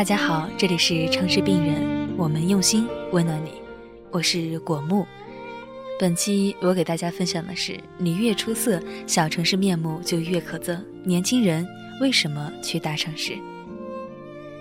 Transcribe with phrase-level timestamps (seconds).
[0.00, 3.50] 大家好，这里是城市病人，我们用心温暖你，
[4.10, 5.06] 我是果木。
[5.98, 10.80] 本期我给大家分享的是：你越出色，小城市面目就越可憎。
[11.04, 11.68] 年轻人
[12.00, 13.36] 为什么去大城市？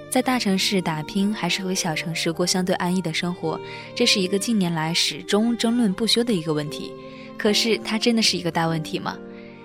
[0.10, 3.58] 在大城市打拼，还是回小城市过相对安逸的生活？
[3.96, 6.92] 这是一个近年来始终争论不休的一个问题。
[7.38, 9.18] 可是，它真的是一个大问题吗？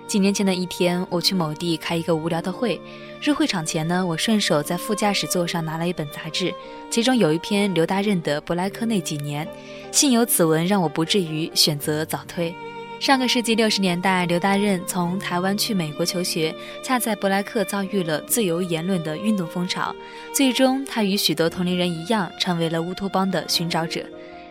[0.07, 2.79] 几年前的一天，我去某地开一个无聊的会。
[3.21, 6.53] 入会场前呢，我顺手在副驾驶座上拿了一本杂志，
[6.91, 9.45] 其中有一篇刘大任的《布莱克那几年》。
[9.91, 12.53] 幸有此文，让我不至于选择早退。
[12.99, 19.93] 上个世纪六十年代，刘大任从台湾去美国求学，恰在布莱克遭遇了自由言论的运动风潮，
[20.33, 24.05] 最终他与许多同龄人一样，成为了乌托邦的寻找者。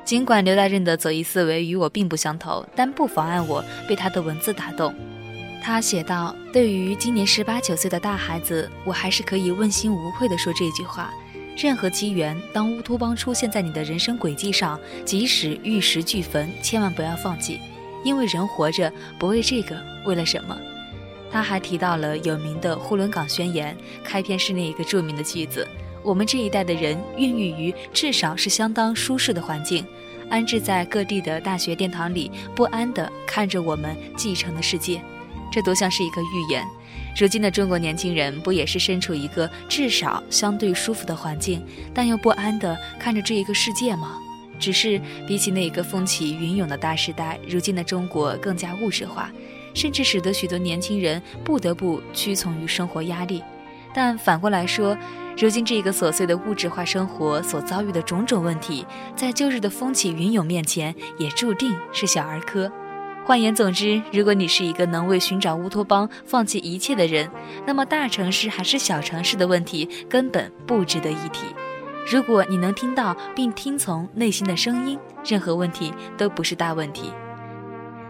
[0.05, 4.95] 尽管刘大任的左翼思维与我并不相投，但不妨碍我被他的文字打动。
[5.65, 11.11] 他写道：“对于今年十八九岁的大孩子，我还是可以问心无愧地说这句话：
[11.57, 17.59] 任何机缘，当乌托邦出现在你的人生轨迹上，即使玉石俱焚，千万不要放弃，
[18.05, 20.55] 因为人活着不为这个，为了什么？”
[21.33, 25.67] 他还提到了有名的呼伦港宣言，开篇是那一个著名的句子
[26.05, 29.83] ：“我们这一代的人孕育于至少是相当舒适的环境，
[30.29, 35.01] 安置在各地的大学殿堂里，不安地看着我们继承的世界。”
[35.55, 36.67] 这多像是一个预言。
[37.17, 44.19] 如今的中国年轻人不也是身处一个至少相对舒服的环境，但又不安地看着这一个世界吗？
[44.59, 49.31] 只是比起那个风起云涌的大时代，如今的中国更加物质化，
[49.75, 53.41] 甚至使得许多年轻人不得不屈从于生活压力。
[53.95, 54.99] 但反过来说，
[55.39, 62.69] 如今这个琐碎的物质化生活所遭遇的种种问题，在旧日的风起云涌面前，也注定是小儿科。
[63.27, 67.27] 换言总之，如果你是一个能为寻找乌托邦放弃一切的人，
[67.67, 71.47] 那么大城市还是小城市的问题根本不值得一提。
[72.07, 77.11] 如果你能听到并听从内心的声音，任何问题都不是大问题。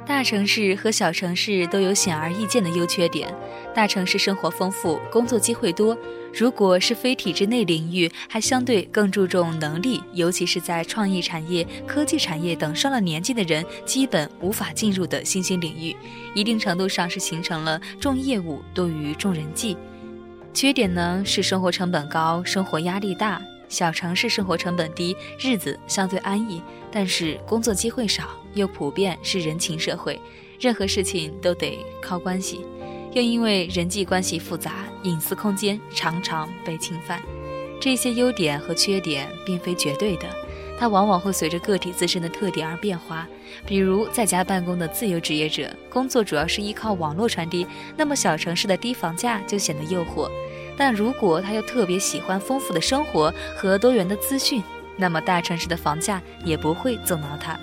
[0.06, 3.34] 大城市和小城市都有显而易见的优缺点。
[3.75, 5.97] 大城市生活丰富，工作机会多。
[6.32, 15.97] 如果是非体制内领域，还相对更注重能力，尤其是在创意产业、科技产业等上了年纪的人基本无法进入的新兴领域，
[16.34, 19.76] 一定程度上是形成了重业务多于重人际。
[20.53, 23.41] 缺点呢是生活成本高，生活压力大。
[23.69, 30.20] 小城市生活成本低，日子相对安逸，但是工作机会少，又普遍是人情社会，
[30.60, 32.64] 任何事情都得靠关系，
[33.12, 37.20] 又因为人际关系复杂，隐私空间常常被侵犯。
[37.80, 40.25] 这些优点和缺点并非绝对的，
[40.78, 43.26] 它往往会随着个体自身的特点而变化。
[43.66, 50.31] 比如在家办公的自由职业者，工作主要是依靠网络传递，那么小城市的低房价就显得诱惑。
[50.77, 54.62] 但如果他又特别喜欢丰富的生活和多元的资讯，
[54.97, 57.59] 那么大城市的房价也不会阻挠他。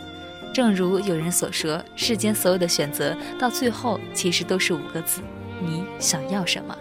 [0.53, 5.21] 正如有人所说，世间所有的选择到最后其实都是五个字：
[5.61, 6.77] 你想要什么。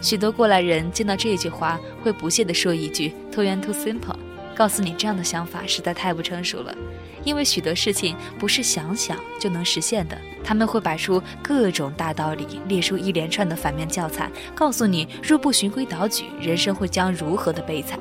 [0.00, 4.16] 许多过来人见到这句话，会不屑地说一句：“Too young, too simple。”
[4.58, 6.74] 告诉你这样的想法实在太不成熟了，
[7.22, 10.18] 因为许多事情不是想想就能实现的。
[10.42, 18.00] 他们会摆出各种大道理，列出一连串的反面教材，告诉你若不循规蹈矩，人生会将如何的悲惨。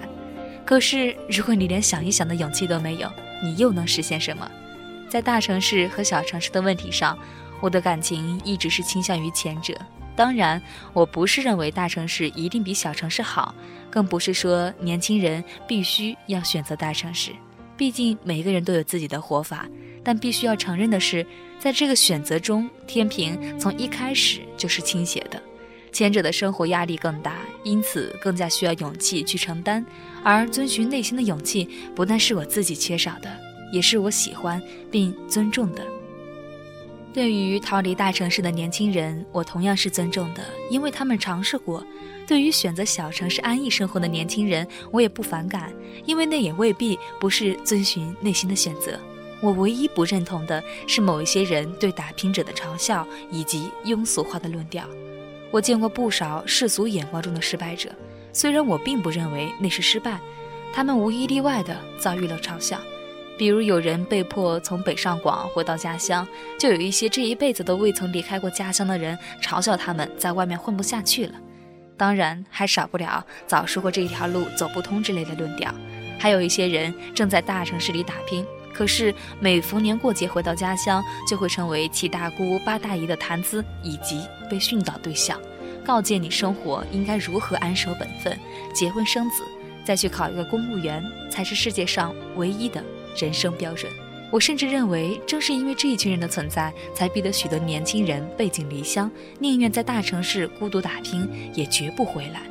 [0.65, 3.07] 可是，如果你连想一想的勇气都没有，
[3.43, 4.49] 你又能实现什么？
[5.07, 7.15] 在大城市和小城市的问题上，
[7.61, 9.75] 我的感情一直是倾向于前者。
[10.17, 10.61] 当然，
[10.91, 13.55] 我不是认为大城市一定比小城市好，
[13.89, 17.31] 更不是说年轻人必须要选择大城市。
[17.77, 19.65] 毕竟每个人都有自己的活法。
[20.03, 21.25] 但必须要承认的是，
[21.59, 25.41] 在这个选择中，天平从一开始就是倾斜的。
[25.91, 29.85] 前者的生活压力更大，因此更加需要勇气去承担。
[30.23, 33.29] 而遵循内心的勇气，不但是我自己缺少的，
[33.73, 35.85] 也是我喜欢并尊重的。
[37.13, 41.81] 对于逃离大城市的年轻人，我同样是尊重的，因为他们尝试过；
[42.27, 45.73] 对于选择小城市安逸生活的年轻人，我也不反感，
[46.05, 48.99] 因为那也未必不是遵循内心的选择。
[49.41, 54.87] 我唯一不认同的是某一些人对打拼者的嘲笑以及庸俗化的论调。
[55.49, 57.89] 我见过不少世俗眼光中的失败者，
[58.31, 60.19] 虽然我并不认为那是失败，
[60.71, 62.79] 他们无一例外地遭遇了嘲笑。
[63.37, 71.33] 比如有人被迫从北上广回到家乡，就有一些这一辈子都未曾离开过家乡的人嘲笑他们在外面混不下去了。
[71.95, 75.73] 当然还少不了早说过这一条路走不通之类的论调。
[76.19, 85.39] 还有一些人正在大城市里打拼，可是每逢年过节回到家乡，就会成为七大姑八大姨的谈资以及被训导对象，
[85.85, 88.35] 告诫你生活应该如何安守本分、
[88.73, 89.43] 结婚生子。
[89.85, 92.83] 再去考一个公务员，才是世界上唯一的
[93.17, 93.91] 人生标准。
[94.31, 99.09] 我甚至认为，正是因为这一群人的存在，才逼得许多年轻人背井离乡，
[99.39, 102.41] 宁愿在大城市孤独打拼，也绝不回来。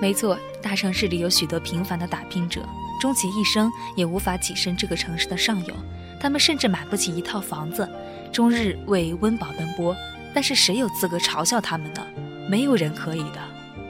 [0.00, 2.66] 没错，大城市里有许多平凡的打拼者，
[3.00, 5.74] 终其一生也无法跻身这个城市的上游。
[6.18, 7.86] 他们甚至买不起一套房子，
[8.32, 9.94] 终日为温饱奔波。
[10.32, 12.06] 但是谁有资格嘲笑他们呢？
[12.48, 13.38] 没有人可以的。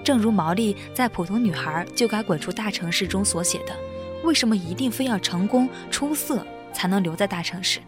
[0.03, 3.77] 正如毛利在《普通女孩就该滚出大城市》中所写的
[4.25, 7.81] ：“为什么一定非要成功出色才能留在大城市？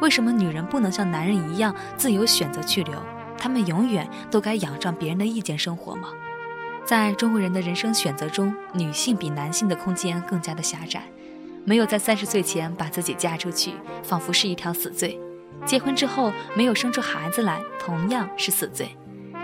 [0.00, 2.94] 为什么女人不能像男人一样自由选择去留？
[3.38, 6.08] 她们永远都该仰仗别人的意见生活吗？”
[6.84, 11.04] 在中国人的人生选择中，女性比男性的空间更加的狭窄。
[11.64, 15.16] 没有在三十岁前把自己嫁出去，仿佛是一条死罪；
[15.64, 18.96] 结婚之后没有生出孩子来，同样是死罪。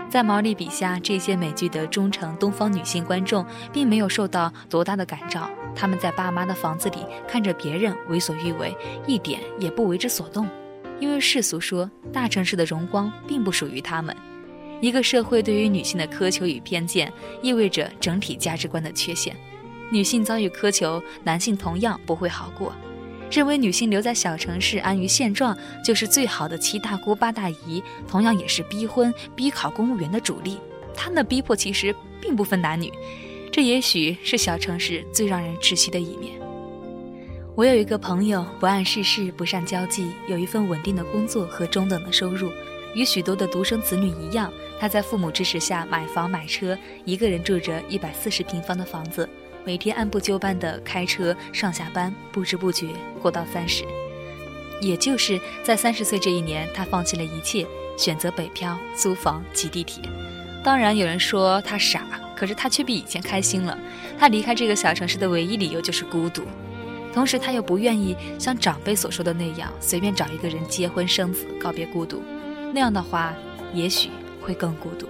[0.09, 5.49] 在毛利笔下，这些美剧的忠诚东方女性观众并没有受到多大的感召。
[5.75, 8.75] 他们在爸妈的房子里看着别人为所欲为，
[9.07, 10.47] 一点也不为之所动，
[10.99, 14.15] 因为世俗说大城市的荣光并不属于他们。
[14.81, 17.11] 一个社会对于女性的苛求与偏见，
[17.41, 19.35] 意味着整体价值观的缺陷。
[19.91, 22.73] 女性遭遇苛求，男性同样不会好过。
[23.31, 25.55] 认为女性留在小城市安于现状
[25.85, 30.57] 就是最好的七大姑八大姨，同样也是逼婚、逼考公务员的主力。
[30.95, 32.91] 他们的逼迫其实并不分男女，
[33.51, 36.39] 这也许是小城市最让人窒息的一面。
[37.55, 42.51] 我有一个朋友，不谙世事，不善交际，有一份稳定的工作和中等的收入。
[42.95, 49.27] 与许多的独生子女一样，他在父母支持下买房买车，一个人住着一百四十平方的房子，
[49.65, 52.87] 每天按部就班地开车上下班，不知不觉
[53.21, 53.83] 过到三十。
[54.81, 57.67] 也就是在三十岁这一年，他放弃了一切，
[57.97, 60.01] 选择北漂、租房、挤地铁。
[60.63, 62.07] 当然，有人说他傻，
[62.39, 63.77] 可是他却比以前开心了。
[64.17, 66.43] 他离开这个小城市的唯一理由就是孤独，
[67.13, 72.23] 同时他又不愿意像长辈所说的那样，随便找一个人结婚生子，告别孤独。
[72.73, 73.33] 那样的话，
[73.73, 74.09] 也许
[74.41, 75.07] 会更孤独。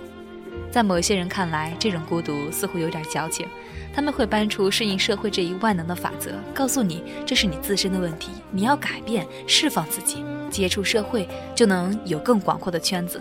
[0.71, 3.47] 在某些人看来，这种孤独似乎有点矫情。
[3.91, 13.19] 他们会搬出适应社会这一万能的法则，告诉你这是你自身的问题，你要改变、释放自己，接触社会就能有更广阔的圈子。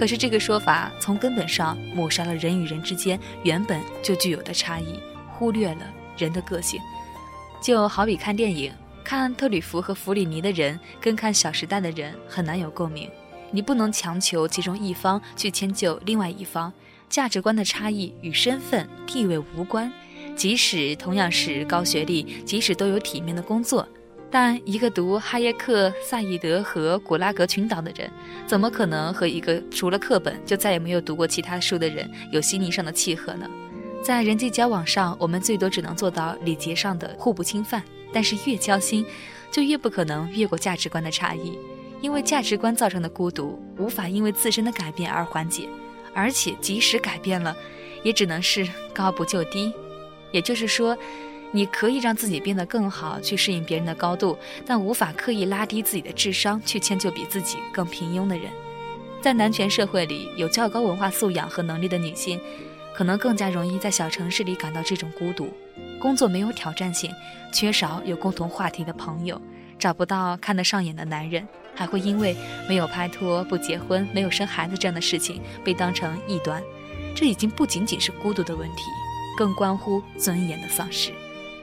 [0.00, 4.98] 可是这个说法从根本上抹杀了人与人之间原本就具有的差异，
[5.30, 5.82] 忽略了
[6.16, 6.80] 人的个性。
[7.60, 8.72] 就好比看电影，
[9.04, 13.10] 看特吕弗和弗里尼的人，跟看《小时代》的人很难有共鸣。
[13.50, 16.72] 你不能强求其中一方去迁就另外一方，
[17.10, 19.92] 价值观的差异与身份地位无关。
[20.34, 23.86] 即使同样是高学历，即使都有体面的工作，
[24.30, 28.08] 但一个读哈耶克、萨义德和古拉格群岛的人，
[28.46, 33.50] 怎么可能和一个除了课本就再也没有读过其他书的人有心灵上的契合呢？
[34.02, 37.82] 在人际交往上，我们最多只能做到礼节上的互不侵犯，
[38.12, 39.04] 但是越交心，
[39.50, 41.58] 就越不可能越过价值观的差异。
[42.00, 45.68] 因为价值观造成的孤独，无法因为自身的改变而缓解，
[46.14, 47.54] 而且即使改变了，
[48.02, 49.70] 也只能是高不就低。
[50.32, 50.96] 也就是说，
[51.52, 58.50] 你可以让自己变得更好，去适应别人的高度，但无法刻意拉低自己的智商去迁就比自己更平庸的人。
[59.20, 62.40] 在男权社会里，有较高文化素养和能力的女性，
[62.94, 65.52] 可能更加容易在小城市里感到这种孤独。
[66.00, 67.10] 工作没有挑战性，
[67.52, 69.40] 缺少有共同话题的朋友，
[69.78, 71.46] 找不到看得上眼的男人。
[71.72, 72.36] 还会因为
[72.68, 76.62] 没有拍拖、不结婚、没有生孩子这样的事情被当成异端，
[77.14, 78.82] 这已经不仅仅是孤独的问题，
[79.38, 81.10] 更关乎尊严的丧失。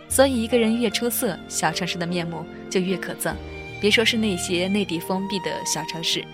[0.10, 3.34] 所以，一个人越出色，小城市的面目就越可憎。
[3.80, 6.26] 别说是那些内地封闭的小城市，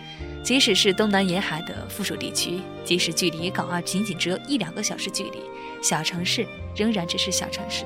[0.42, 5.40] 即使是东南沿海的附属地区，即使距离港澳仅仅只有一两个小时距离，
[5.82, 7.84] 小城市仍然只是小城市，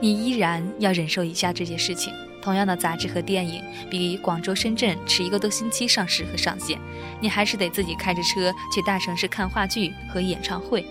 [0.00, 2.12] 你依然要忍受以下这些事情。
[2.42, 6.78] 同样的杂志和电影，比广州、深圳迟一个多星期上市和上线，
[7.20, 10.86] 你还是得自己开着车去大城市看话剧和演唱会。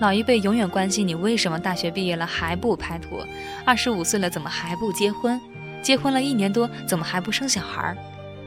[0.00, 3.22] 老一辈永远关心你为什么大学毕业了还不拍拖，
[3.66, 5.38] 二十五岁了怎么还不结婚，
[5.82, 7.94] 结婚了一年多怎么还不生小孩？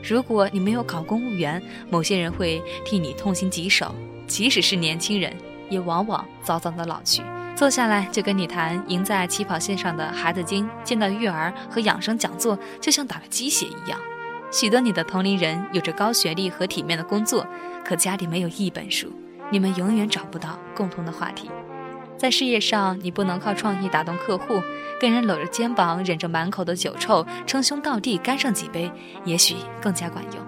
[0.04, 3.94] 如果你没有考公务员，某些人会替你痛心疾首，
[4.26, 5.32] 即使是年轻人，
[5.70, 7.22] 也往往早早的老去。
[7.56, 14.00] 坐下来就跟你谈赢在起跑线上的孩子精，见到育儿和养生讲座就像打了鸡血一样。
[14.52, 17.46] 许多你的同龄人有着高学历和体面的工作，
[17.86, 19.14] 可家里没有一本书，
[19.52, 21.50] 你们永远找不到共同的话题。
[22.18, 24.62] 在事业上，你不能靠创意打动客户，
[25.00, 28.90] 跟人搂着肩膀，忍着满口的酒臭，称兄道弟干上几杯，
[29.26, 30.42] 也许更加管用。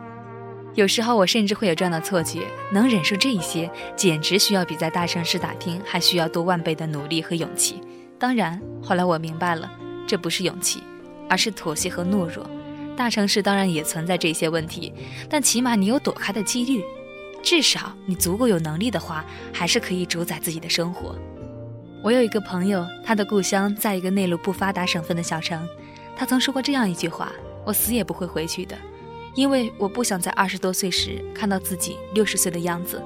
[0.73, 7.81] 有时候我甚至会有这样的错觉：能忍受这一些，简直需要比在大城市打拼还需要多万倍的努力和勇气。
[8.17, 9.69] 当然，后来我明白了，
[10.07, 10.81] 这不是勇气，
[11.29, 12.49] 而是妥协和懦弱。
[12.95, 14.93] 大城市当然也存在这些问题，
[15.29, 16.81] 但起码你有躲开的几率，
[17.45, 19.23] 至少你足够有能力的话，
[19.53, 21.15] 还是可以主宰自己的生活。
[22.03, 25.67] 我有一个朋友，他的故乡在一个内陆不发达省份的小城，
[26.17, 27.31] 他曾说过这样一句话
[27.63, 28.75] ：“我死也不会回去的，
[29.35, 32.99] 因为我不想在二十多岁时看到自己六十岁的样子，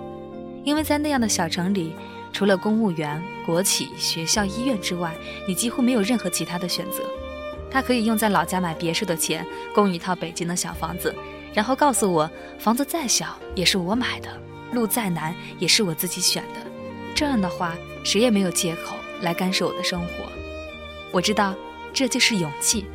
[0.63, 1.93] 因为在那样的小城里。”
[2.31, 5.15] 除了公务员、国企、学校、医院之外，
[5.47, 7.03] 你几乎没有任何其他的选择。
[7.71, 9.43] 他可以用在老家买别墅的钱
[9.73, 11.13] 供一套北京的小房子，
[11.53, 14.29] 然后告诉我，房子再小也是我买的，
[14.71, 16.59] 路再难也是我自己选的。
[17.15, 20.07] 这样的话，谁也没有借口来干涉我的生活。
[21.11, 21.53] 我知道，
[21.91, 22.85] 这就是勇气。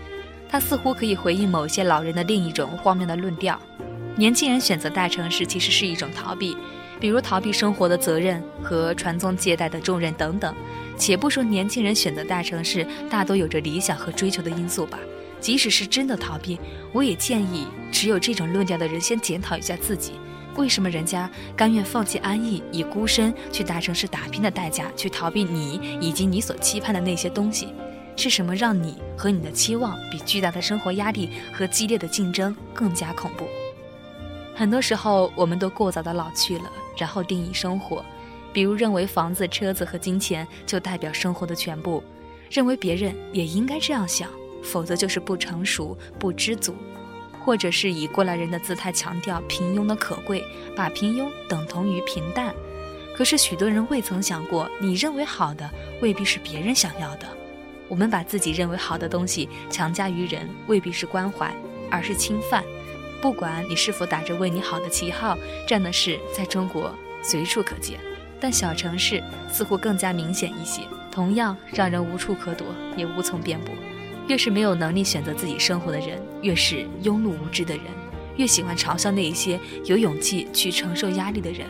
[0.48, 3.60] 它似乎可以回应某些老人的另一种荒谬的论调：
[4.16, 6.56] 年轻人选择大城市，其实是一种逃避。
[7.00, 10.54] 比如逃避生活的责任和传宗接代的重任等等，
[10.96, 14.98] 且不说年轻人选择大城市大多有着理想和追求的因素吧，
[15.44, 16.58] 即使是真的逃避，
[16.90, 20.12] 我也建议持有这种论调的人先检讨一下自己，
[20.56, 27.68] 为什么人家甘愿放弃安逸，以孤身去大城市打拼的代价去逃避你以及你所期盼的那些东西？
[28.16, 33.44] 是什么让你和你的期望比巨大的生活压力和激烈的竞争更加恐怖？
[34.54, 36.72] 很多时候，我们都过早的老去了。
[36.96, 38.02] 然后定义生活，
[38.50, 42.02] 比如认为房子、车子和金钱就代表生活的全部，
[42.50, 44.30] 认为别人也应该这样想，
[44.64, 46.74] 否则就是不成熟、不知足，
[47.44, 50.42] 或者是以过来人的姿态强调平庸的可贵，
[50.74, 52.52] 把平庸等同于平淡。
[53.16, 55.70] 可是许多人未曾想过，你认为好的
[56.02, 57.26] 未必是别人想要的。
[57.86, 61.54] 我们把自己认为好的东西强加于人，未必是关怀，
[61.90, 62.64] 而是侵犯。
[63.20, 66.92] 不管你是否打着为你好的旗号，这样的事在中国
[67.22, 68.00] 随处可见，
[68.40, 72.66] 但小城市似乎更加明显一些，同样让人无处可躲，
[72.96, 73.72] 也无从辩驳。
[74.28, 77.84] 越是没有能力选择自己生活的人，越是庸碌无知的人，
[78.36, 81.66] 越喜欢嘲笑那一些有勇气去承受压力的人。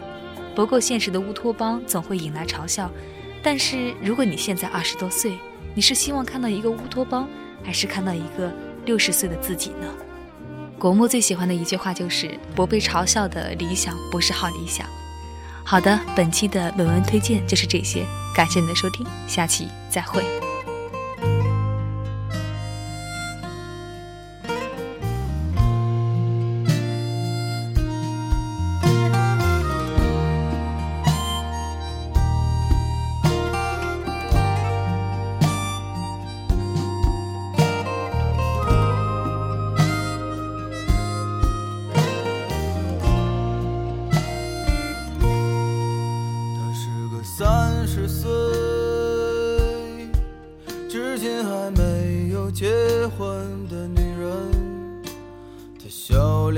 [0.55, 2.91] 不够现实的乌托邦总会引来嘲笑，
[3.43, 5.37] 但是如果你现在二十多岁，
[5.75, 7.29] 你是希望看到一个乌托邦，
[7.65, 8.53] 还是看到一个
[8.85, 9.93] 六十岁的自己呢？
[10.79, 14.87] 国木最喜欢的一句话就是“不被嘲笑的理想不是好理想”。
[15.65, 20.44] 好的，本期的本文推荐就是这些，感谢你的收听，下期再会。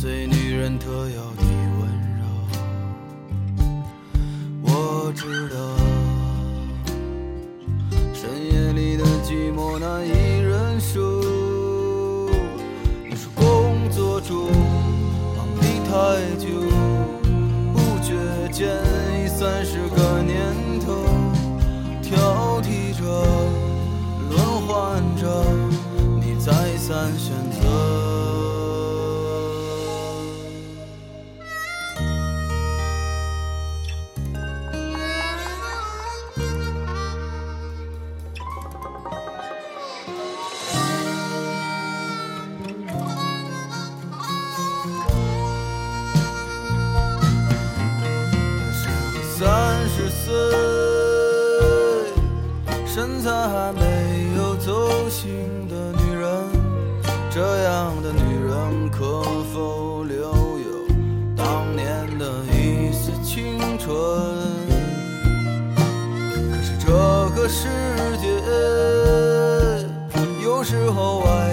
[0.00, 1.42] 最女人特有的
[1.80, 1.90] 温
[2.20, 2.22] 柔。
[4.62, 5.58] 我知道，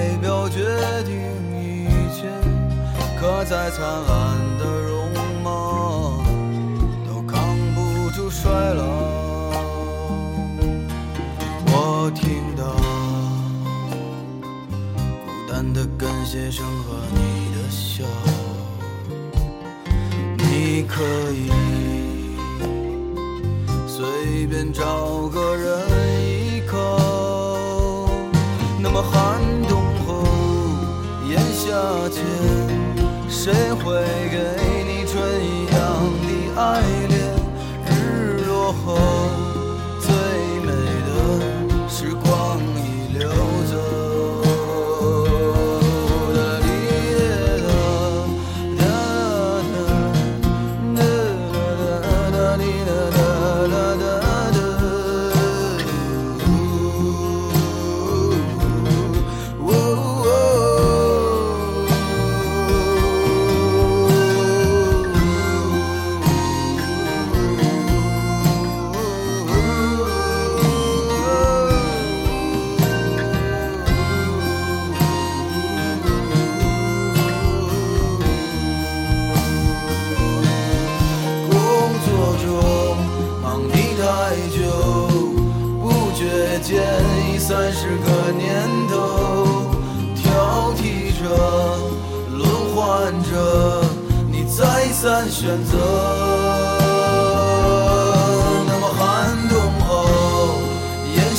[0.06, 0.60] 外表决
[1.04, 1.16] 定。
[1.60, 2.28] 一切
[3.20, 5.10] 可再灿烂的容
[5.44, 6.24] 貌
[7.08, 8.84] 都扛不住衰老。
[11.68, 12.64] 我听到
[15.26, 18.06] 孤单的感谢生和你的笑。
[20.38, 21.50] 你可以
[23.88, 25.85] 随便找个人
[33.46, 34.65] 谁会给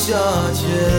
[0.06, 0.14] 夏
[0.54, 0.95] 天，